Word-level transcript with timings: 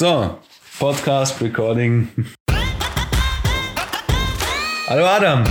So, 0.00 0.38
Podcast 0.78 1.42
Recording. 1.42 2.08
Hallo 4.88 5.04
Adam. 5.04 5.44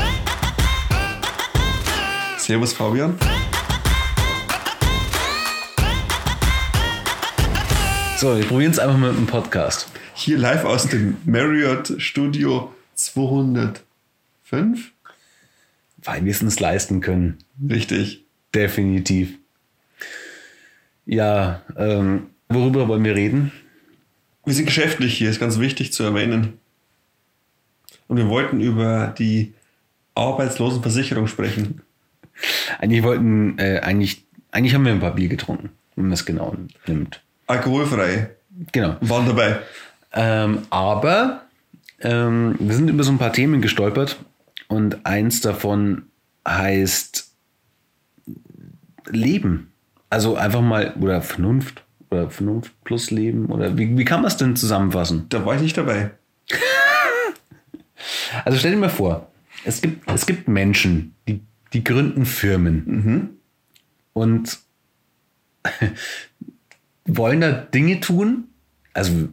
Servus 2.40 2.74
Fabian. 2.74 3.16
So, 8.18 8.36
wir 8.36 8.46
probieren 8.48 8.72
es 8.72 8.80
einfach 8.80 8.98
mit 8.98 9.12
einem 9.12 9.28
Podcast. 9.28 9.92
Hier 10.16 10.40
live 10.40 10.66
aus 10.66 10.88
dem 10.88 11.18
Marriott 11.26 12.02
Studio 12.02 12.74
205. 12.96 13.84
Weil 15.98 16.26
wir 16.26 16.32
es 16.32 16.42
uns 16.42 16.60
leisten 16.60 17.02
können. 17.02 17.38
Richtig. 17.70 18.26
Definitiv. 18.56 19.38
Ja, 21.06 21.62
ähm, 21.78 22.32
worüber 22.48 22.88
wollen 22.88 23.04
wir 23.04 23.14
reden? 23.14 23.52
Wir 24.46 24.54
sind 24.54 24.66
geschäftlich 24.66 25.18
hier, 25.18 25.30
ist 25.30 25.40
ganz 25.40 25.60
wichtig 25.60 25.94
zu 25.94 26.04
erwähnen. 26.04 26.60
Und 28.08 28.18
wir 28.18 28.28
wollten 28.28 28.62
über 28.62 29.14
die 29.18 29.54
Arbeitslosenversicherung 30.16 31.28
sprechen. 31.28 31.82
Eigentlich 32.80 33.04
wollten, 33.04 33.58
äh, 33.60 33.80
eigentlich, 33.80 34.26
eigentlich 34.52 34.74
haben 34.74 34.86
wir 34.86 34.92
ein 34.92 35.00
paar 35.00 35.16
Bier 35.16 35.30
getrunken, 35.30 35.70
wenn 35.96 36.06
man 36.06 36.14
es 36.14 36.26
genau 36.26 36.56
nimmt. 36.88 37.22
Alkoholfrei. 37.48 38.32
Genau. 38.72 38.98
Waren 39.02 39.28
dabei. 39.28 39.60
Ähm, 40.14 40.64
aber 40.70 41.44
ähm, 42.02 42.56
wir 42.60 42.76
sind 42.76 42.90
über 42.90 43.04
so 43.04 43.12
ein 43.12 43.18
paar 43.18 43.34
Themen 43.34 43.62
gestolpert 43.62 44.18
und 44.68 45.06
eins 45.06 45.42
davon 45.42 46.04
heißt 46.48 47.32
Leben. 49.08 49.72
Also 50.10 50.36
einfach 50.36 50.62
mal, 50.62 50.96
oder 51.00 51.22
Vernunft, 51.22 51.84
oder 52.10 52.30
Vernunft 52.30 52.74
plus 52.84 53.12
Leben, 53.12 53.48
oder 53.48 53.78
wie, 53.78 53.98
wie 53.98 54.06
kann 54.06 54.22
man 54.22 54.28
es 54.28 54.38
denn 54.38 54.56
zusammenfassen? 54.56 55.28
Da 55.30 55.46
war 55.46 55.56
ich 55.56 55.62
nicht 55.62 55.78
dabei. 55.78 56.12
Also 58.46 58.60
stell 58.60 58.72
dir 58.72 58.78
mal 58.78 58.90
vor, 58.90 59.30
es 59.66 59.82
gibt, 59.82 60.10
es 60.10 60.26
gibt 60.26 60.48
Menschen, 60.48 61.16
die, 61.28 61.42
die 61.74 61.84
gründen 61.84 62.26
Firmen 62.26 63.40
und 64.14 64.60
wollen 67.06 67.42
da 67.42 67.52
Dinge 67.52 68.00
tun. 68.00 68.46
Also 68.94 69.30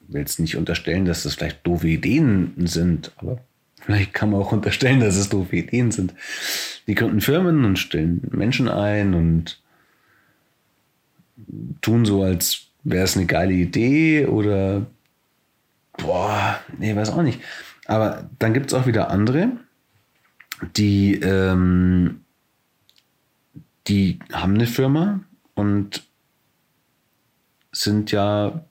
ich 0.00 0.14
will 0.14 0.20
jetzt 0.20 0.40
nicht 0.40 0.56
unterstellen, 0.56 1.04
dass 1.04 1.24
das 1.24 1.34
vielleicht 1.34 1.66
doofe 1.66 1.88
Ideen 1.88 2.54
sind, 2.56 3.12
aber 3.16 3.40
vielleicht 3.80 4.14
kann 4.14 4.30
man 4.30 4.40
auch 4.40 4.52
unterstellen, 4.52 5.00
dass 5.00 5.16
es 5.16 5.28
doofe 5.28 5.56
Ideen 5.56 5.90
sind. 5.90 6.14
Die 6.86 6.94
gründen 6.94 7.20
Firmen 7.20 7.64
und 7.64 7.78
stellen 7.78 8.22
Menschen 8.30 8.68
ein 8.68 9.14
und 9.14 9.60
tun 11.80 12.04
so, 12.04 12.22
als 12.22 12.66
wäre 12.84 13.04
es 13.04 13.16
eine 13.16 13.26
geile 13.26 13.52
Idee 13.52 14.26
oder 14.26 14.86
boah, 15.96 16.60
nee, 16.78 16.94
weiß 16.94 17.10
auch 17.10 17.22
nicht. 17.22 17.40
Aber 17.86 18.28
dann 18.38 18.54
gibt 18.54 18.66
es 18.66 18.74
auch 18.74 18.86
wieder 18.86 19.10
andere, 19.10 19.50
die, 20.76 21.14
ähm, 21.14 22.24
die 23.86 24.18
haben 24.32 24.54
eine 24.54 24.66
Firma 24.66 25.20
und 25.54 26.06
sind 27.72 28.10
ja 28.10 28.64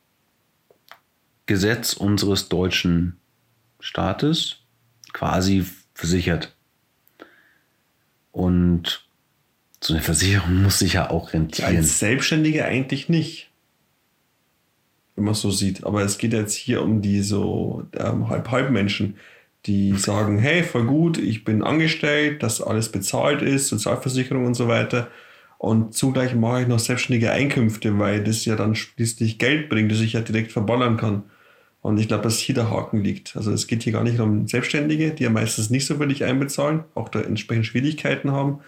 Gesetz 1.46 1.94
unseres 1.94 2.50
deutschen 2.50 3.20
Staates 3.80 4.58
quasi 5.14 5.66
versichert. 5.94 6.56
Und 8.32 9.07
so 9.82 9.94
eine 9.94 10.02
Versicherung 10.02 10.64
muss 10.64 10.80
sich 10.80 10.94
ja 10.94 11.10
auch 11.10 11.34
rentieren. 11.34 11.76
Als 11.76 12.00
Selbstständige 12.00 12.66
eigentlich 12.66 13.10
nicht. 13.10 13.50
Wenn 15.16 15.26
man 15.26 15.34
es 15.34 15.42
so 15.42 15.52
sieht. 15.52 15.84
Aber 15.84 16.04
es 16.04 16.18
geht 16.18 16.34
jetzt 16.34 16.56
hier 16.56 16.82
um 16.82 17.02
die 17.02 17.22
so 17.22 17.86
ähm, 17.98 18.30
Halb-Halb-Menschen, 18.30 19.18
die 19.66 19.94
sagen, 19.94 20.40
hey, 20.40 20.64
voll 20.64 20.86
gut, 20.86 21.18
ich 21.18 21.44
bin 21.44 21.64
angestellt, 21.64 22.42
dass 22.42 22.62
alles 22.62 22.90
bezahlt 22.90 23.42
ist, 23.42 23.68
Sozialversicherung 23.68 24.46
und 24.46 24.54
so 24.54 24.68
weiter. 24.68 25.10
Und 25.58 25.94
zugleich 25.94 26.36
mache 26.36 26.62
ich 26.62 26.68
noch 26.68 26.80
selbstständige 26.80 27.32
Einkünfte, 27.32 27.98
weil 27.98 28.24
das 28.24 28.46
ja 28.46 28.56
dann 28.56 28.76
schließlich 28.76 29.40
Geld 29.40 29.70
bringt, 29.70 29.92
das 29.92 30.02
ich 30.02 30.14
ja 30.14 30.22
direkt 30.22 30.52
verballern 30.52 30.98
kann. 30.98 31.24
Und 31.82 32.00
ich 32.00 32.08
glaube, 32.08 32.24
dass 32.24 32.40
hier 32.40 32.56
der 32.56 32.70
Haken 32.70 33.04
liegt. 33.04 33.36
Also 33.36 33.52
es 33.52 33.68
geht 33.68 33.84
hier 33.84 33.94
gar 33.94 34.04
nicht 34.04 34.20
um 34.20 34.48
Selbstständige, 34.48 35.12
die 35.12 35.24
ja 35.24 35.30
meistens 35.30 35.70
nicht 35.70 35.86
so 35.86 36.00
wirklich 36.00 36.24
einbezahlen, 36.24 36.84
auch 36.96 37.10
da 37.10 37.22
entsprechend 37.22 37.66
Schwierigkeiten 37.66 38.32
haben, 38.32 38.60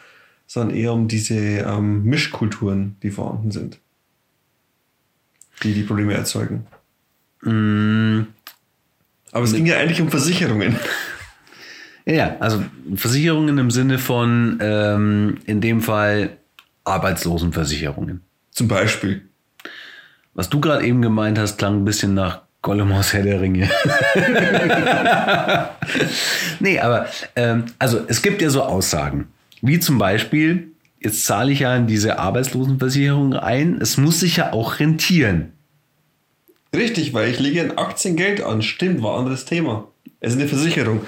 sondern 0.50 0.76
eher 0.76 0.94
um 0.94 1.08
diese 1.08 1.36
ähm, 1.36 2.04
Mischkulturen, 2.06 2.98
die 3.04 3.12
vorhanden 3.12 3.52
sind, 3.52 3.78
die 5.62 5.76
die 5.76 5.84
Probleme 5.84 6.16
erzeugen. 6.16 6.66
Mm, 7.44 8.22
Aber 9.32 9.44
es 9.44 9.54
ging 9.54 9.68
ja 9.68 9.78
eigentlich 9.78 10.02
um 10.02 10.10
Versicherungen. 10.10 10.76
Ja, 12.06 12.38
also 12.40 12.64
Versicherungen 12.96 13.60
im 13.60 13.70
Sinne 13.70 14.00
von, 14.00 14.58
ähm, 14.62 15.38
in 15.46 15.62
dem 15.62 15.80
Fall 15.80 16.38
Arbeitslosenversicherungen. 16.84 18.22
Zum 18.50 18.68
Beispiel. 18.68 19.22
Was 20.34 20.50
du 20.50 20.60
gerade 20.60 20.88
eben 20.88 21.04
gemeint 21.04 21.38
hast, 21.38 21.60
klang 21.60 21.76
ein 21.76 21.86
bisschen 21.86 22.16
nach 22.16 22.42
Gollum 22.64 22.92
aus 22.94 23.14
Herr 23.14 23.22
der 23.22 23.40
Ringe. 23.42 23.70
nee, 26.60 26.80
aber 26.80 27.06
ähm, 27.36 27.66
also 27.78 28.04
es 28.08 28.24
gibt 28.24 28.42
ja 28.42 28.50
so 28.50 28.64
Aussagen, 28.64 29.28
wie 29.62 29.80
zum 29.80 29.98
Beispiel, 29.98 30.72
jetzt 31.00 31.26
zahle 31.26 31.52
ich 31.52 31.60
ja 31.60 31.76
in 31.76 31.88
diese 31.88 32.20
Arbeitslosenversicherung 32.20 33.34
ein, 33.34 33.80
es 33.82 33.98
muss 33.98 34.20
sich 34.20 34.38
ja 34.38 34.54
auch 34.54 34.80
rentieren. 34.80 35.54
Richtig, 36.76 37.14
weil 37.14 37.30
ich 37.30 37.40
lege 37.40 37.62
in 37.62 37.78
Aktien 37.78 38.16
Geld 38.16 38.42
an. 38.42 38.62
Stimmt, 38.62 39.02
war 39.02 39.14
ein 39.14 39.20
anderes 39.20 39.46
Thema. 39.46 39.88
Es 40.20 40.34
ist 40.34 40.40
eine 40.40 40.48
Versicherung. 40.48 41.02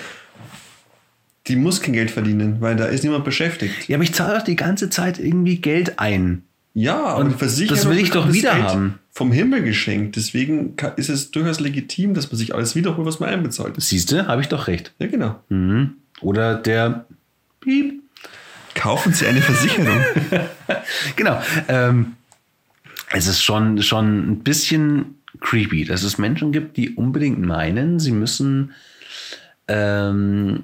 Die 1.48 1.56
muss 1.56 1.82
kein 1.82 1.94
Geld 1.94 2.12
verdienen, 2.12 2.62
weil 2.62 2.76
da 2.76 2.86
ist 2.86 3.04
niemand 3.04 3.26
beschäftigt. 3.26 3.88
Ja, 3.88 3.98
aber 3.98 4.04
ich 4.04 4.14
zahle 4.14 4.38
doch 4.38 4.44
die 4.44 4.56
ganze 4.56 4.90
Zeit 4.90 5.20
irgendwie 5.20 5.58
Geld 5.58 6.00
ein. 6.00 6.44
Ja, 6.74 7.04
aber 7.04 7.24
Und 7.24 7.32
die 7.32 7.38
Versicherung 7.38 7.76
das 7.76 7.90
will 7.90 7.98
ich 7.98 8.12
doch 8.12 8.32
wieder 8.32 8.54
Geld 8.54 8.64
haben. 8.64 9.00
Vom 9.12 9.32
Himmel 9.32 9.62
geschenkt. 9.64 10.16
Deswegen 10.16 10.76
ist 10.96 11.10
es 11.10 11.32
durchaus 11.32 11.60
legitim, 11.60 12.14
dass 12.14 12.32
man 12.32 12.38
sich 12.38 12.56
alles 12.56 12.76
wiederholt, 12.76 13.06
was 13.06 13.20
man 13.20 13.30
einbezahlt. 13.30 13.76
Siehst 13.78 14.12
du, 14.12 14.28
habe 14.28 14.42
ich 14.42 14.48
doch 14.48 14.68
recht. 14.68 14.94
Ja, 15.00 15.08
genau. 15.08 15.36
Mhm. 15.50 15.96
Oder 16.22 16.56
der 16.56 17.06
Piep. 17.60 18.01
Kaufen 18.76 19.14
Sie 19.14 19.26
eine 19.28 19.42
Versicherung. 19.42 20.02
Genau. 21.16 21.42
Ähm, 21.68 22.14
es 23.12 23.28
ist 23.28 23.42
schon, 23.42 23.82
schon 23.82 24.32
ein 24.32 24.40
bisschen 24.40 25.22
creepy, 25.40 25.86
dass 25.86 26.04
es 26.04 26.18
Menschen 26.18 26.52
gibt, 26.52 26.78
die 26.78 26.92
unbedingt 26.92 27.40
meinen, 27.40 28.00
sie 28.00 28.12
müssen, 28.12 28.72
ähm, 29.68 30.64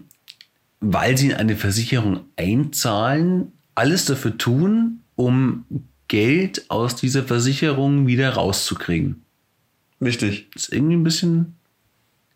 weil 0.80 1.18
sie 1.18 1.28
in 1.28 1.34
eine 1.34 1.56
Versicherung 1.56 2.22
einzahlen, 2.36 3.52
alles 3.76 4.06
dafür 4.06 4.38
tun, 4.38 5.02
um 5.16 5.66
Geld 6.08 6.70
aus 6.70 6.96
dieser 6.96 7.24
Versicherung 7.24 8.08
wieder 8.08 8.30
rauszukriegen. 8.32 9.24
Richtig. 10.02 10.50
Das 10.54 10.64
ist 10.64 10.74
irgendwie 10.74 10.96
ein 10.96 11.04
bisschen. 11.04 11.56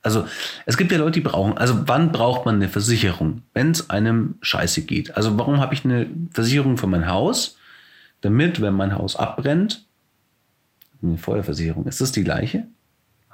Also, 0.04 0.26
es 0.66 0.78
gibt 0.78 0.92
ja 0.92 0.98
Leute, 0.98 1.12
die 1.12 1.22
brauchen. 1.22 1.58
Also, 1.58 1.88
wann 1.88 2.12
braucht 2.12 2.46
man 2.46 2.56
eine 2.56 2.70
Versicherung? 2.70 3.44
Wenn 3.54 3.72
es 3.72 3.90
einem 3.90 4.36
scheiße 4.42 4.82
geht. 4.84 5.16
Also, 5.16 5.38
warum 5.38 5.60
habe 5.60 5.74
ich 5.74 5.86
eine 5.86 6.08
Versicherung 6.32 6.78
für 6.78 6.88
mein 6.88 7.08
Haus? 7.08 7.58
Damit, 8.22 8.62
wenn 8.62 8.74
mein 8.74 8.96
Haus 8.96 9.16
abbrennt, 9.16 9.86
eine 11.02 11.18
Feuerversicherung. 11.18 11.86
Ist 11.86 12.02
das 12.02 12.12
die 12.12 12.24
gleiche? 12.24 12.68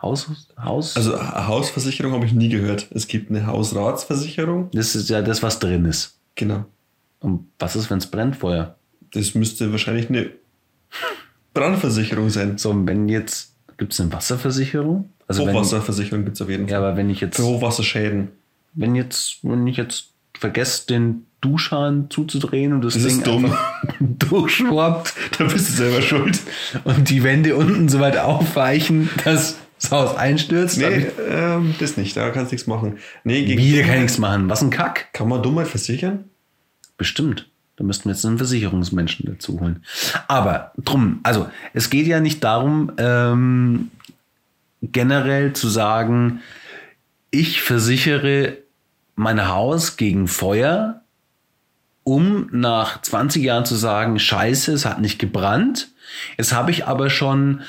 Haus? 0.01 0.29
Haus? 0.61 0.95
Also 0.95 1.19
Hausversicherung 1.19 2.13
habe 2.13 2.25
ich 2.25 2.33
nie 2.33 2.49
gehört. 2.49 2.87
Es 2.91 3.07
gibt 3.07 3.29
eine 3.29 3.47
Hausratsversicherung. 3.47 4.69
das 4.71 4.95
ist 4.95 5.09
ja 5.09 5.21
das, 5.21 5.41
was 5.41 5.59
drin 5.59 5.85
ist. 5.85 6.19
Genau. 6.35 6.65
Und 7.19 7.47
was 7.57 7.75
ist, 7.75 7.89
wenn 7.89 7.97
es 7.97 8.07
brennt, 8.07 8.35
Feuer? 8.35 8.77
Das 9.11 9.33
müsste 9.33 9.71
wahrscheinlich 9.71 10.09
eine 10.09 10.31
Brandversicherung 11.53 12.29
sein. 12.29 12.57
So, 12.57 12.75
wenn 12.85 13.09
jetzt. 13.09 13.55
Gibt 13.77 13.93
es 13.93 13.99
eine 14.01 14.11
Wasserversicherung? 14.11 15.09
Also 15.27 15.47
Hochwasserversicherung 15.47 16.23
gibt 16.23 16.35
es 16.37 16.41
auf 16.41 16.49
jeden 16.49 16.63
Fall. 16.67 16.71
ja, 16.71 16.77
aber 16.79 16.97
wenn 16.97 17.09
ich 17.09 17.19
jetzt. 17.21 17.35
Für 17.37 17.43
Hochwasserschäden. 17.43 18.29
wenn 18.73 18.95
jetzt, 18.95 19.39
wenn 19.43 19.67
ich 19.67 19.77
jetzt 19.77 20.09
vergesse, 20.37 20.87
den 20.87 21.25
Duschhahn 21.41 22.09
zuzudrehen 22.09 22.73
und 22.73 22.81
das, 22.81 22.93
Das 22.95 23.03
Ding 23.03 23.17
ist 23.17 23.27
dumm. 23.27 23.53
durchschwappt 23.99 25.13
Da 25.37 25.43
bist 25.45 25.69
du 25.69 25.73
selber 25.73 26.01
schuld. 26.01 26.39
und 26.83 27.09
die 27.09 27.23
Wände 27.23 27.55
unten 27.55 27.89
so 27.89 27.99
weit 27.99 28.17
aufweichen, 28.17 29.09
dass 29.23 29.57
das 29.79 29.91
Haus 29.91 30.15
einstürzt. 30.17 30.77
Nee, 30.79 31.05
ähm, 31.29 31.75
das 31.79 31.97
nicht. 31.97 32.17
Da 32.17 32.29
kannst 32.31 32.51
du 32.51 32.55
nichts 32.55 32.67
machen. 32.67 32.97
Nee, 33.23 33.45
gegen 33.45 33.61
Wieder 33.61 33.83
kann 33.83 34.01
nichts 34.01 34.17
machen. 34.17 34.49
Was 34.49 34.61
ein 34.63 34.71
Kack. 34.71 35.13
Kann 35.13 35.27
man 35.29 35.43
Dummheit 35.43 35.67
versichern? 35.67 36.25
Bestimmt. 36.97 37.47
Da 37.77 37.83
müssten 37.83 38.05
wir 38.05 38.13
jetzt 38.13 38.25
einen 38.25 38.39
Versicherungsmenschen 38.39 39.25
dazu 39.27 39.59
holen. 39.59 39.83
Aber 40.27 40.71
drum, 40.77 41.19
also 41.23 41.47
es 41.73 41.89
geht 41.89 42.07
ja 42.07 42.19
nicht 42.19 42.43
darum, 42.43 42.91
ähm, 42.97 43.91
generell 44.81 45.53
zu 45.53 45.69
sagen, 45.69 46.41
ich 47.29 47.61
versichere 47.61 48.57
mein 49.15 49.47
Haus 49.47 49.95
gegen 49.95 50.27
Feuer, 50.27 51.01
um 52.03 52.49
nach 52.51 53.01
20 53.01 53.43
Jahren 53.43 53.65
zu 53.65 53.75
sagen, 53.75 54.17
scheiße, 54.17 54.71
es 54.71 54.85
hat 54.85 54.99
nicht 54.99 55.19
gebrannt. 55.19 55.89
Jetzt 56.37 56.53
habe 56.53 56.71
ich 56.71 56.87
aber 56.87 57.09
schon 57.09 57.61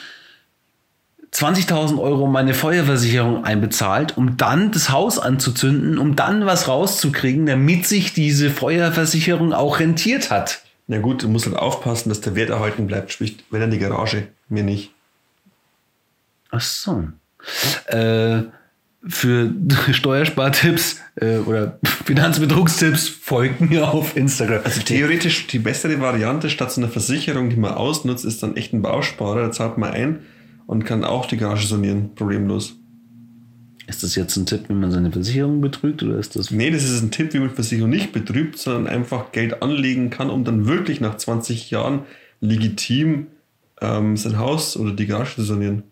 20.000 1.32 2.00
Euro 2.00 2.26
meine 2.26 2.54
Feuerversicherung 2.54 3.44
einbezahlt, 3.44 4.16
um 4.16 4.36
dann 4.36 4.72
das 4.72 4.90
Haus 4.90 5.18
anzuzünden, 5.18 5.98
um 5.98 6.16
dann 6.16 6.46
was 6.46 6.68
rauszukriegen, 6.68 7.46
damit 7.46 7.86
sich 7.86 8.14
diese 8.14 8.50
Feuerversicherung 8.50 9.52
auch 9.52 9.78
rentiert 9.78 10.30
hat. 10.30 10.62
Na 10.86 10.98
gut, 10.98 11.22
du 11.22 11.28
musst 11.28 11.46
halt 11.46 11.56
aufpassen, 11.56 12.08
dass 12.08 12.22
der 12.22 12.34
Wert 12.34 12.48
erhalten 12.48 12.86
bleibt, 12.86 13.12
sprich, 13.12 13.36
wenn 13.50 13.60
dann 13.60 13.70
die 13.70 13.78
Garage, 13.78 14.28
mir 14.48 14.62
nicht. 14.62 14.92
Ach 16.50 16.62
so. 16.62 17.08
Äh, 17.86 18.44
für 19.06 19.52
Steuerspartipps 19.92 21.00
äh, 21.16 21.38
oder 21.38 21.78
Finanzbetrugstipps 22.04 23.08
folgen 23.08 23.68
mir 23.68 23.88
auf 23.88 24.16
Instagram. 24.16 24.62
Also 24.64 24.80
theoretisch 24.80 25.46
die 25.46 25.58
bessere 25.58 26.00
Variante 26.00 26.48
statt 26.48 26.72
so 26.72 26.80
einer 26.80 26.90
Versicherung, 26.90 27.50
die 27.50 27.56
man 27.56 27.74
ausnutzt, 27.74 28.24
ist 28.24 28.42
dann 28.42 28.56
echt 28.56 28.72
ein 28.72 28.80
Bausparer. 28.80 29.42
Da 29.42 29.52
zahlt 29.52 29.76
man 29.76 29.92
ein 29.92 30.20
und 30.68 30.84
kann 30.84 31.02
auch 31.02 31.24
die 31.24 31.38
Garage 31.38 31.66
sanieren, 31.66 32.14
problemlos. 32.14 32.76
Ist 33.86 34.02
das 34.02 34.14
jetzt 34.16 34.36
ein 34.36 34.44
Tipp, 34.44 34.68
wie 34.68 34.74
man 34.74 34.90
seine 34.90 35.10
Versicherung 35.10 35.62
betrügt 35.62 36.02
oder 36.02 36.18
ist 36.18 36.36
das? 36.36 36.50
Nee, 36.50 36.70
das 36.70 36.84
ist 36.84 37.02
ein 37.02 37.10
Tipp, 37.10 37.32
wie 37.32 37.38
man 37.38 37.48
Versicherung 37.48 37.88
nicht 37.88 38.12
betrügt, 38.12 38.58
sondern 38.58 38.86
einfach 38.86 39.32
Geld 39.32 39.62
anlegen 39.62 40.10
kann, 40.10 40.28
um 40.28 40.44
dann 40.44 40.66
wirklich 40.66 41.00
nach 41.00 41.16
20 41.16 41.70
Jahren 41.70 42.00
legitim 42.42 43.28
ähm, 43.80 44.18
sein 44.18 44.38
Haus 44.38 44.76
oder 44.76 44.92
die 44.92 45.06
Garage 45.06 45.36
zu 45.36 45.42
sanieren. 45.42 45.84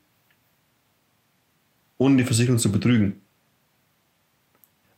Ohne 1.97 2.19
die 2.19 2.25
Versicherung 2.25 2.59
zu 2.59 2.71
betrügen. 2.71 3.23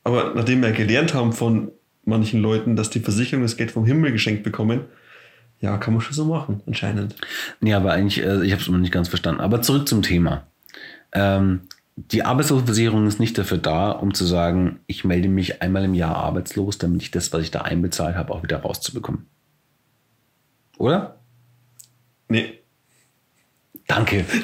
Aber 0.03 0.35
nachdem 0.35 0.61
wir 0.61 0.73
gelernt 0.73 1.15
haben 1.15 1.33
von 1.33 1.71
manchen 2.05 2.41
Leuten, 2.41 2.75
dass 2.75 2.91
die 2.91 2.99
Versicherung 2.99 3.45
das 3.45 3.57
Geld 3.57 3.71
vom 3.71 3.87
Himmel 3.87 4.11
geschenkt 4.11 4.43
bekommen, 4.43 4.81
ja, 5.61 5.77
kann 5.77 5.95
man 5.95 6.01
schon 6.01 6.15
so 6.15 6.25
machen, 6.25 6.63
anscheinend. 6.67 7.17
Nee, 7.61 7.75
aber 7.75 7.93
eigentlich, 7.93 8.25
äh, 8.25 8.45
ich 8.45 8.53
habe 8.53 8.63
es 8.63 8.69
noch 8.69 8.79
nicht 8.79 8.93
ganz 8.93 9.09
verstanden. 9.09 9.41
Aber 9.41 9.63
zurück 9.63 9.89
zum 9.89 10.03
Thema. 10.03 10.47
Ähm, 11.13 11.63
die 11.97 12.23
Arbeitslosenversicherung 12.23 13.09
ist 13.09 13.19
nicht 13.19 13.37
dafür 13.37 13.59
da, 13.59 13.91
um 13.91 14.15
zu 14.15 14.25
sagen, 14.25 14.79
ich 14.87 15.05
melde 15.05 15.29
mich 15.29 15.63
einmal 15.63 15.85
im 15.85 15.95
Jahr 15.95 16.15
arbeitslos, 16.15 16.79
damit 16.79 17.03
ich 17.03 17.11
das, 17.11 17.33
was 17.33 17.43
ich 17.43 17.51
da 17.51 17.63
einbezahlt 17.63 18.15
habe, 18.15 18.33
auch 18.33 18.45
wieder 18.45 18.59
rauszubekommen. 18.59 19.27
Oder? 20.79 21.19
Nee. 22.29 22.61
Danke. 23.87 24.25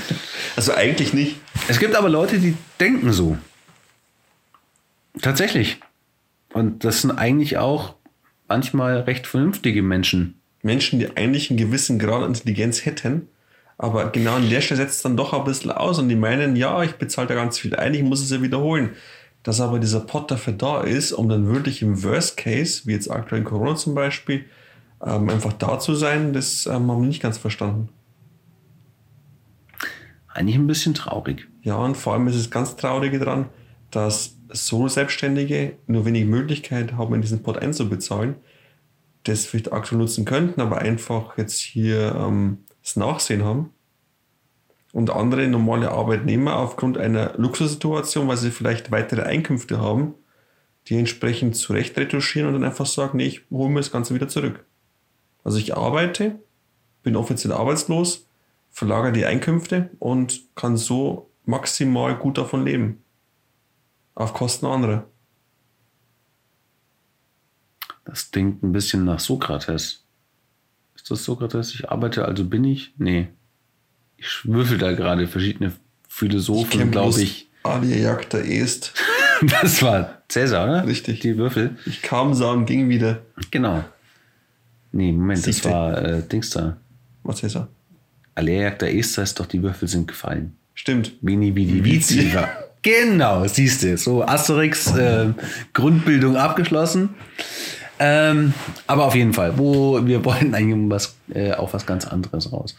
Also 0.56 0.72
eigentlich 0.72 1.12
nicht. 1.12 1.40
Es 1.66 1.81
gibt 1.81 1.96
aber 1.96 2.08
Leute, 2.08 2.38
die 2.38 2.56
denken 2.78 3.12
so. 3.12 3.37
Tatsächlich. 5.20 5.81
Und 6.52 6.84
das 6.84 7.00
sind 7.02 7.11
eigentlich 7.11 7.58
auch 7.58 7.96
manchmal 8.46 9.00
recht 9.00 9.26
vernünftige 9.26 9.82
Menschen. 9.82 10.40
Menschen, 10.64 10.99
die 10.99 11.16
eigentlich 11.16 11.50
einen 11.50 11.58
gewissen 11.58 11.99
Grad 11.99 12.22
an 12.22 12.31
Intelligenz 12.31 12.84
hätten, 12.84 13.28
aber 13.76 14.11
genau 14.11 14.34
an 14.37 14.49
der 14.49 14.61
Stelle 14.61 14.81
setzt 14.81 14.96
es 14.96 15.02
dann 15.02 15.16
doch 15.16 15.32
ein 15.32 15.44
bisschen 15.44 15.72
aus 15.72 15.99
und 15.99 16.08
die 16.08 16.16
meinen, 16.16 16.56
ja, 16.56 16.82
ich 16.82 16.93
bezahle 16.93 17.28
da 17.28 17.34
ganz 17.34 17.58
viel 17.58 17.75
ein, 17.75 17.94
ich 17.94 18.02
muss 18.02 18.22
es 18.22 18.31
ja 18.31 18.40
wiederholen. 18.40 18.90
Dass 19.43 19.61
aber 19.61 19.78
dieser 19.78 20.00
Pot 20.00 20.31
dafür 20.31 20.55
da 20.55 20.81
ist, 20.81 21.12
um 21.12 21.28
dann 21.28 21.49
wirklich 21.49 21.82
im 21.82 22.02
Worst 22.02 22.37
Case, 22.38 22.82
wie 22.87 22.93
jetzt 22.93 23.11
aktuell 23.11 23.43
in 23.43 23.46
Corona 23.46 23.76
zum 23.76 23.94
Beispiel, 23.94 24.46
ähm, 25.05 25.28
einfach 25.28 25.52
da 25.52 25.78
zu 25.78 25.94
sein, 25.94 26.32
das 26.32 26.66
ähm, 26.66 26.90
haben 26.90 27.02
wir 27.02 27.08
nicht 27.08 27.22
ganz 27.22 27.37
verstanden. 27.37 27.90
Eigentlich 30.28 30.56
ein 30.56 30.66
bisschen 30.66 30.94
traurig. 30.94 31.46
Ja, 31.62 31.76
und 31.76 31.96
vor 31.96 32.14
allem 32.14 32.26
ist 32.26 32.37
es 32.37 32.50
ganz 32.50 32.76
Traurige 32.76 33.19
dran, 33.19 33.46
dass 33.90 34.37
so 34.50 34.88
Selbstständige 34.88 35.76
nur 35.87 36.06
wenig 36.06 36.25
Möglichkeit 36.25 36.94
haben, 36.94 37.14
in 37.14 37.20
diesen 37.20 37.43
Pot 37.43 37.58
einzubezahlen, 37.58 38.37
das 39.25 39.47
vielleicht 39.47 39.73
aktuell 39.73 39.99
nutzen 40.00 40.25
könnten, 40.25 40.61
aber 40.61 40.79
einfach 40.79 41.37
jetzt 41.37 41.61
hier 41.61 42.15
ähm, 42.15 42.59
das 42.82 42.97
Nachsehen 42.97 43.44
haben. 43.44 43.71
Und 44.93 45.11
andere 45.11 45.49
normale 45.49 45.91
Arbeitnehmer 45.91 46.56
aufgrund 46.56 46.99
einer 46.99 47.35
Luxussituation, 47.37 48.29
weil 48.29 48.37
sie 48.37 48.53
vielleicht 48.53 48.93
weitere 48.93 49.23
Einkünfte 49.23 49.81
haben, 49.81 50.15
die 50.87 50.99
entsprechend 50.99 51.56
zurecht 51.56 51.97
retuschieren 51.99 52.49
und 52.49 52.55
dann 52.55 52.65
einfach 52.65 52.87
sagen, 52.87 53.17
nee, 53.17 53.26
ich 53.26 53.43
hole 53.50 53.71
mir 53.71 53.81
das 53.81 53.91
Ganze 53.91 54.15
wieder 54.15 54.29
zurück. 54.29 54.65
Also 55.43 55.59
ich 55.59 55.76
arbeite, 55.76 56.38
bin 57.03 57.17
offiziell 57.17 57.53
arbeitslos, 57.53 58.29
verlagere 58.71 59.12
die 59.12 59.26
Einkünfte 59.26 59.91
und 59.99 60.43
kann 60.55 60.76
so 60.76 61.31
maximal 61.44 62.17
gut 62.17 62.38
davon 62.38 62.65
leben. 62.65 63.03
Auf 64.15 64.32
Kosten 64.32 64.67
anderer. 64.67 65.06
Das 68.04 68.30
klingt 68.30 68.62
ein 68.62 68.72
bisschen 68.72 69.04
nach 69.04 69.20
Sokrates. 69.20 70.04
Ist 70.94 71.10
das 71.10 71.24
Sokrates? 71.24 71.74
Ich 71.74 71.88
arbeite, 71.88 72.24
also 72.24 72.44
bin 72.44 72.64
ich? 72.64 72.92
Nee. 72.98 73.28
Ich 74.16 74.40
würfel 74.44 74.78
da 74.78 74.92
gerade 74.92 75.26
verschiedene 75.26 75.72
Philosophen, 76.08 76.90
glaube 76.90 77.20
ich. 77.22 77.48
Alia 77.62 77.96
jagta 77.96 78.38
est. 78.38 78.92
das 79.62 79.82
war 79.82 80.22
Cäsar, 80.28 80.64
oder? 80.64 80.86
Richtig. 80.86 81.20
Die 81.20 81.36
Würfel. 81.36 81.76
Ich 81.86 82.02
kam, 82.02 82.34
sah 82.34 82.52
und 82.52 82.66
ging 82.66 82.88
wieder. 82.88 83.22
Genau. 83.50 83.84
Nee, 84.92 85.12
Moment, 85.12 85.42
Siehste. 85.42 85.68
das 85.68 85.72
war 85.72 86.04
äh, 86.04 86.22
Dings 86.22 86.50
da. 86.50 86.76
Was 87.22 87.42
ist 87.42 87.56
er? 87.56 87.68
Alea 88.34 88.62
jagta 88.62 88.86
est 88.86 89.16
heißt 89.16 89.40
doch, 89.40 89.46
die 89.46 89.62
Würfel 89.62 89.88
sind 89.88 90.06
gefallen. 90.06 90.56
Stimmt. 90.74 91.12
Vini 91.20 91.54
Vidi 91.54 91.82
Vici. 91.84 92.30
Genau, 92.82 93.46
siehst 93.46 93.82
du. 93.82 93.96
So 93.96 94.22
Asterix 94.24 94.94
äh, 94.94 95.32
Grundbildung 95.72 96.36
abgeschlossen. 96.36 97.10
Ähm, 97.99 98.55
aber 98.87 99.05
auf 99.05 99.14
jeden 99.14 99.32
Fall, 99.32 99.56
wo 99.56 100.05
wir 100.05 100.25
wollten 100.25 100.55
eigentlich 100.55 100.91
was, 100.91 101.17
äh, 101.32 101.52
auf 101.52 101.75
was 101.75 101.87
ganz 101.87 102.06
anderes 102.06 102.52
raus. 102.52 102.76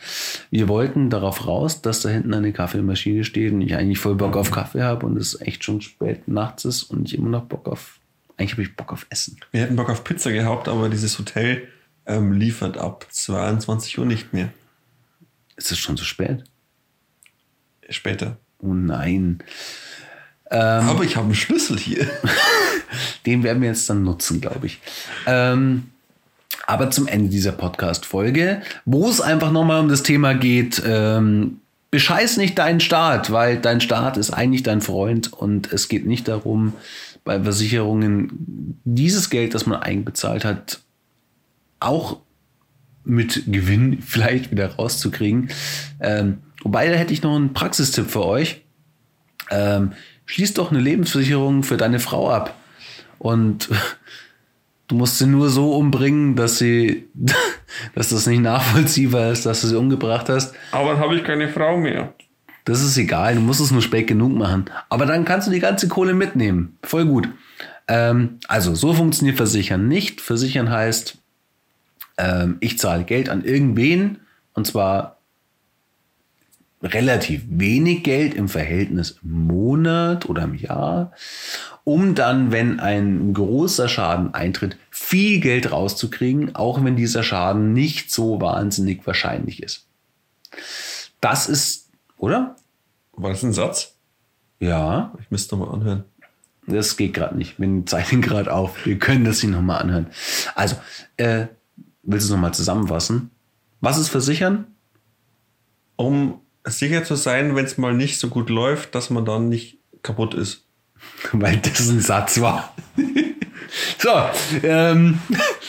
Wir 0.52 0.68
wollten 0.68 1.10
darauf 1.10 1.48
raus, 1.48 1.82
dass 1.82 2.02
da 2.02 2.10
hinten 2.10 2.34
eine 2.34 2.52
Kaffeemaschine 2.52 3.24
steht 3.24 3.54
und 3.54 3.62
ich 3.62 3.76
eigentlich 3.76 4.00
voll 4.00 4.16
Bock 4.16 4.36
auf 4.36 4.52
Kaffee 4.52 4.82
habe 4.82 5.06
und 5.06 5.18
es 5.18 5.40
echt 5.40 5.64
schon 5.64 5.82
spät 5.82 6.28
nachts 6.28 6.66
ist 6.66 6.84
und 6.84 7.08
ich 7.08 7.18
immer 7.18 7.30
noch 7.30 7.46
Bock 7.46 7.68
auf, 7.68 8.00
eigentlich 8.38 8.54
habe 8.54 8.64
ich 8.64 8.76
Bock 8.76 8.92
auf 8.92 9.08
Essen. 9.10 9.38
Wir 9.52 9.62
hätten 9.62 9.78
Bock 9.78 9.90
auf 9.90 10.04
Pizza 10.04 10.32
gehabt, 10.32 10.68
aber 10.68 10.90
dieses 10.90 11.18
Hotel 11.18 11.68
ähm, 12.06 12.34
liefert 12.34 12.78
ab 12.78 13.08
22 13.10 13.98
Uhr 13.98 14.06
nicht 14.06 14.34
mehr. 14.34 14.50
Ist 15.56 15.72
es 15.72 15.80
schon 15.80 15.96
so 15.96 16.04
spät? 16.04 16.44
Später. 17.90 18.38
Oh 18.60 18.74
nein. 18.74 19.40
Aber 20.58 21.04
ich 21.04 21.16
habe 21.16 21.26
einen 21.26 21.36
Schlüssel 21.36 21.78
hier. 21.78 22.08
Den 23.26 23.44
werden 23.44 23.62
wir 23.62 23.70
jetzt 23.70 23.90
dann 23.90 24.04
nutzen, 24.04 24.42
glaube 24.42 24.68
ich. 24.68 24.80
Ähm, 25.26 25.84
aber 26.68 26.90
zum 26.92 27.08
Ende 27.08 27.30
dieser 27.30 27.52
Podcast-Folge, 27.52 28.62
wo 28.86 29.10
es 29.10 29.22
einfach 29.22 29.52
nochmal 29.52 29.82
um 29.82 29.90
das 29.90 30.04
Thema 30.04 30.34
geht, 30.34 30.82
ähm, 30.86 31.62
bescheiß 31.92 32.38
nicht 32.38 32.58
deinen 32.58 32.80
Staat, 32.80 33.32
weil 33.32 33.58
dein 33.58 33.82
Staat 33.82 34.18
ist 34.18 34.32
eigentlich 34.32 34.64
dein 34.64 34.82
Freund 34.82 35.32
und 35.32 35.72
es 35.72 35.88
geht 35.88 36.06
nicht 36.06 36.28
darum, 36.28 36.74
bei 37.24 37.42
Versicherungen 37.42 38.80
dieses 38.84 39.30
Geld, 39.30 39.54
das 39.54 39.66
man 39.66 39.82
einbezahlt 39.82 40.46
hat, 40.46 40.80
auch 41.80 42.18
mit 43.04 43.44
Gewinn 43.48 44.02
vielleicht 44.06 44.52
wieder 44.52 44.76
rauszukriegen. 44.76 45.50
Ähm, 46.00 46.40
wobei, 46.64 46.90
da 46.90 46.96
hätte 46.96 47.14
ich 47.14 47.24
noch 47.24 47.36
einen 47.36 47.54
Praxistipp 47.54 48.10
für 48.10 48.26
euch. 48.26 48.62
Ähm, 49.52 49.94
schließ 50.26 50.54
doch 50.54 50.72
eine 50.72 50.80
Lebensversicherung 50.80 51.64
für 51.64 51.78
deine 51.78 52.00
Frau 52.00 52.30
ab. 52.30 52.56
Und 53.20 53.70
du 54.88 54.96
musst 54.96 55.18
sie 55.18 55.28
nur 55.28 55.50
so 55.50 55.76
umbringen, 55.76 56.36
dass 56.36 56.58
sie, 56.58 57.08
dass 57.96 58.10
das 58.10 58.28
nicht 58.28 58.42
nachvollziehbar 58.42 59.32
ist, 59.32 59.46
dass 59.46 59.62
du 59.62 59.68
sie 59.68 59.78
umgebracht 59.78 60.30
hast. 60.30 60.56
Aber 60.72 60.92
dann 60.92 61.00
habe 61.00 61.16
ich 61.16 61.24
keine 61.24 61.50
Frau 61.50 61.78
mehr. 61.78 62.14
Das 62.66 62.82
ist 62.82 62.98
egal, 62.98 63.36
du 63.36 63.42
musst 63.42 63.62
es 63.62 63.70
nur 63.70 63.84
spät 63.84 64.08
genug 64.08 64.34
machen. 64.34 64.66
Aber 64.90 65.06
dann 65.06 65.24
kannst 65.24 65.48
du 65.48 65.52
die 65.52 65.60
ganze 65.60 65.88
Kohle 65.88 66.16
mitnehmen. 66.16 66.78
Voll 66.82 67.06
gut. 67.06 67.30
Ähm, 67.88 68.40
also, 68.48 68.74
so 68.74 68.96
funktioniert 68.96 69.38
Versichern 69.38 69.88
nicht. 69.88 70.20
Versichern 70.20 70.72
heißt, 70.72 71.20
ähm, 72.18 72.58
ich 72.62 72.80
zahle 72.80 73.04
Geld 73.04 73.30
an 73.30 73.44
irgendwen 73.44 74.18
und 74.54 74.66
zwar 74.66 75.15
relativ 76.84 77.44
wenig 77.48 78.04
Geld 78.04 78.34
im 78.34 78.48
Verhältnis 78.50 79.20
im 79.24 79.48
Monat 79.48 80.28
oder 80.30 80.44
im 80.44 80.56
Jahr, 80.56 81.12
um 81.84 82.16
dann, 82.16 82.52
wenn 82.52 82.80
ein 82.80 83.34
großer 83.34 83.88
Schaden 83.88 84.34
eintritt, 84.34 84.78
viel 84.90 85.40
Geld 85.40 85.72
rauszukriegen, 85.72 86.56
auch 86.56 86.84
wenn 86.84 86.96
dieser 86.96 87.24
Schaden 87.24 87.74
nicht 87.74 88.12
so 88.12 88.42
wahnsinnig 88.42 89.06
wahrscheinlich 89.06 89.62
ist. 89.64 89.86
Das 91.22 91.48
ist, 91.50 91.90
oder? 92.18 92.56
War 93.14 93.32
das 93.32 93.44
ein 93.44 93.54
Satz? 93.54 93.96
Ja, 94.60 95.14
Ich 95.22 95.32
müsste 95.32 95.56
mal 95.56 95.70
anhören. 95.74 96.04
das 96.68 96.98
geht 96.98 97.14
gerade 97.14 97.38
nicht. 97.38 97.60
Wir 97.60 97.86
zeichnen 97.86 98.22
gerade 98.22 98.52
auf. 98.54 98.86
Wir 98.86 98.98
können 99.00 99.26
das 99.26 99.40
hier 99.42 99.50
nochmal 99.50 99.82
anhören. 99.82 100.08
Also, 100.56 100.76
äh, 101.18 101.48
willst 102.04 102.26
du 102.28 102.32
es 102.34 102.36
nochmal 102.36 102.54
zusammenfassen? 102.54 103.32
Was 103.82 103.98
ist 103.98 104.10
Versichern? 104.10 104.66
Um 105.98 106.42
sicher 106.66 107.04
zu 107.04 107.16
sein, 107.16 107.56
wenn 107.56 107.66
es 107.66 107.78
mal 107.78 107.94
nicht 107.94 108.20
so 108.20 108.30
gut 108.30 108.50
läuft, 108.50 108.96
dass 108.96 109.10
man 109.10 109.26
dann 109.26 109.50
nicht 109.50 109.78
kaputt 110.02 110.34
ist. 110.34 110.66
Weil 111.32 111.58
das 111.58 111.90
ein 111.90 112.02
Satz 112.02 112.42
war. 112.42 112.74
so, 113.98 114.12
ähm, 114.64 115.20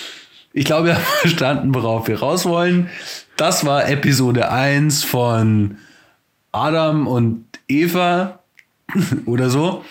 ich 0.52 0.64
glaube, 0.64 0.88
wir 0.88 0.94
haben 0.94 1.04
verstanden, 1.20 1.74
worauf 1.74 2.08
wir 2.08 2.20
raus 2.20 2.44
wollen. 2.44 2.90
Das 3.36 3.66
war 3.66 3.88
Episode 3.88 4.50
1 4.50 5.04
von 5.04 5.78
Adam 6.52 7.06
und 7.06 7.44
Eva 7.68 8.38
oder 9.26 9.50
so, 9.50 9.84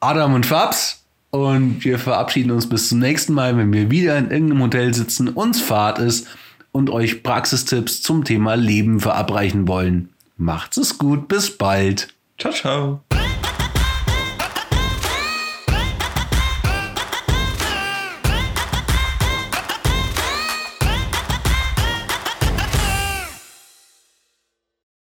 Adam 0.00 0.34
und 0.34 0.46
Fabs. 0.46 1.00
Und 1.30 1.84
wir 1.84 1.98
verabschieden 1.98 2.52
uns 2.52 2.68
bis 2.68 2.88
zum 2.88 3.00
nächsten 3.00 3.32
Mal, 3.32 3.56
wenn 3.56 3.72
wir 3.72 3.90
wieder 3.90 4.16
in 4.16 4.30
irgendeinem 4.30 4.62
Hotel 4.62 4.94
sitzen, 4.94 5.28
uns 5.28 5.60
Fahrt 5.60 5.98
ist 5.98 6.28
und 6.70 6.90
euch 6.90 7.24
Praxistipps 7.24 8.02
zum 8.02 8.24
Thema 8.24 8.54
Leben 8.54 9.00
verabreichen 9.00 9.66
wollen. 9.66 10.13
Macht's 10.36 10.76
es 10.76 10.98
gut, 10.98 11.28
bis 11.28 11.56
bald. 11.56 12.14
Ciao, 12.38 12.52
ciao. 12.52 13.04